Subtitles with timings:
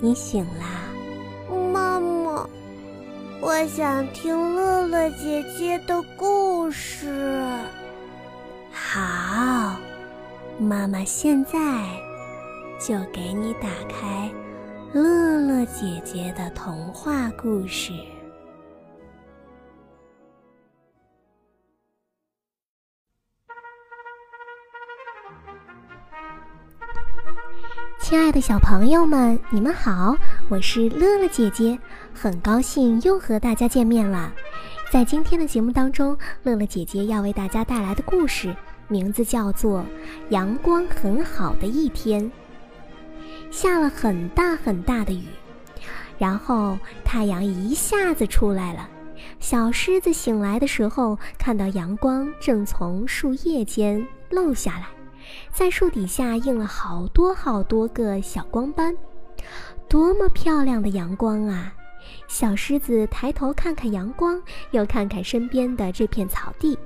[0.00, 0.66] 你醒啦，
[1.72, 2.48] 妈妈，
[3.40, 7.38] 我想听乐乐姐姐的故事。
[8.72, 9.76] 好，
[10.58, 11.58] 妈妈现在
[12.80, 14.30] 就给你打开
[14.92, 15.02] 乐
[15.40, 17.92] 乐姐姐的童话故事。
[28.00, 30.16] 亲爱的小朋友们，你们好，
[30.48, 31.78] 我是乐乐姐姐，
[32.14, 34.32] 很高兴又和大家见面了。
[34.90, 38.54] 在今天的节目当中，乐乐姐姐要为大家带来的故事
[38.88, 39.80] 名字叫做
[40.30, 42.24] 《阳光很好的一天》。
[43.50, 45.24] 下了很大很大的雨，
[46.18, 48.88] 然后太阳一下子出来了。
[49.40, 54.97] 小狮子醒来的时候，看到阳光正从树叶间漏下来。
[55.52, 58.96] 在树底下印了好多好多个小光斑，
[59.88, 61.74] 多么漂亮的阳光啊！
[62.26, 66.78] 小狮子抬头看看阳光，又看看身边的这片草地，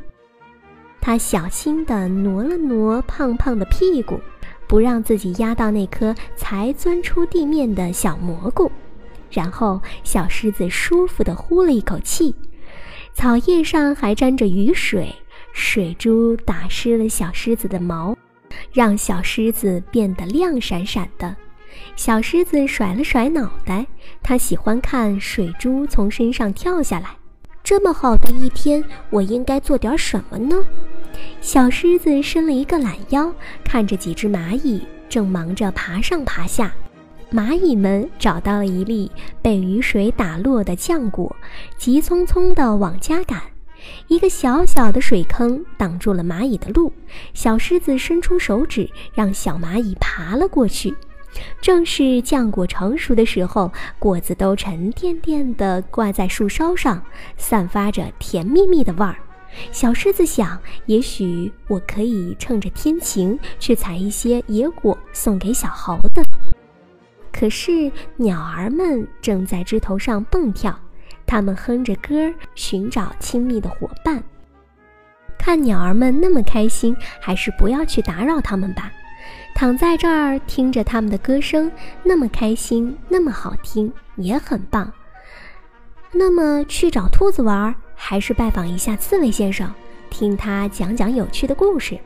[1.01, 4.21] 它小心地挪了挪胖胖的屁股，
[4.67, 8.71] 不让自己压到那颗才钻出地面的小蘑菇。
[9.31, 12.35] 然后，小狮子舒服地呼了一口气，
[13.15, 15.15] 草叶上还沾着雨水，
[15.53, 18.17] 水珠打湿了小狮子的毛。
[18.73, 21.35] 让小狮子变得亮闪闪的。
[21.97, 23.87] 小狮子甩了甩脑袋，
[24.23, 27.11] 它喜欢看水珠从身上跳下来。
[27.63, 30.65] 这么好的一天，我应该做点什么呢？
[31.41, 33.33] 小狮子伸了一个懒腰，
[33.65, 36.73] 看着几只蚂蚁正忙着爬上爬下。
[37.31, 41.35] 蚂蚁们找到了一粒被雨水打落的浆果，
[41.79, 43.41] 急匆匆地往家赶。
[44.09, 46.93] 一个小小的水坑挡住了蚂蚁的路，
[47.35, 50.95] 小狮子伸出手指，让小蚂蚁爬了过去。
[51.63, 57.03] 正是浆果成熟的时候，果子都沉甸甸地挂在树梢上，
[57.37, 59.17] 散发着甜蜜蜜的味儿。
[59.71, 66.23] 小狮子想，也许我可以趁着天晴去采一些野果送给小猴子。
[67.33, 70.79] 可是鸟儿们正在枝头上蹦跳。
[71.33, 74.23] 他们哼着歌儿，寻找亲密的伙伴。
[75.39, 78.93] 看鸟儿们那么开心，还是不要去打扰它们吧。
[79.55, 81.73] 躺在这儿听着它们的歌声，
[82.03, 84.93] 那么开心，那么好听，也很棒。
[86.11, 89.73] 那么去找兔子玩，还是拜访一下刺猬先生，
[90.11, 91.99] 听他讲讲有趣的故事？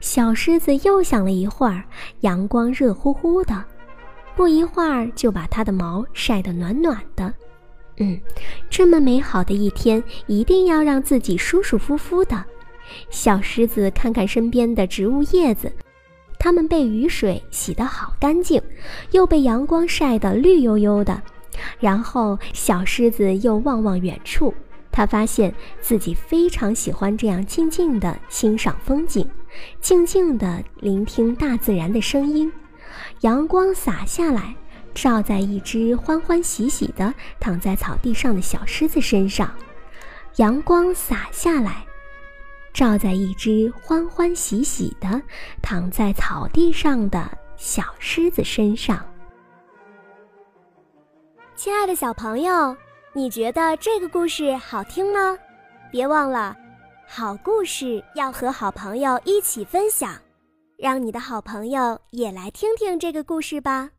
[0.00, 1.84] 小狮子又想了一会儿，
[2.22, 3.64] 阳光热乎乎的，
[4.34, 7.32] 不一会儿就把它的毛晒得暖暖的。
[8.02, 8.18] 嗯，
[8.70, 12.42] 这么美好的一天，一定要让自己舒舒服服的。
[13.10, 15.70] 小狮子看看身边的植物叶子，
[16.38, 18.60] 它们被雨水洗得好干净，
[19.10, 21.22] 又被阳光晒得绿油油的。
[21.78, 24.54] 然后，小狮子又望望远处，
[24.90, 29.28] 它发现自己非常喜欢这样静静的欣赏风景，
[29.78, 32.50] 静静的聆听大自然的声音。
[33.20, 34.56] 阳光洒下来。
[34.94, 39.54] 照在一只欢欢喜喜的躺在草地上的小狮子身上，
[40.36, 41.86] 阳光洒下来，
[42.72, 45.20] 照在一只欢欢喜喜的
[45.62, 49.04] 躺在草地上的小狮子身上。
[51.56, 52.76] 亲爱的小朋友，
[53.12, 55.36] 你觉得这个故事好听吗？
[55.90, 56.56] 别忘了，
[57.06, 60.14] 好故事要和好朋友一起分享，
[60.78, 63.90] 让你的好朋友也来听听这个故事吧。